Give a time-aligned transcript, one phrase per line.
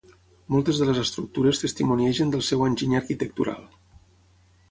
[0.53, 3.63] Moltes de les estructures testimoniegen del seu enginy arquitectural.